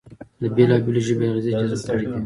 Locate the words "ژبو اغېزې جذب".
1.05-1.81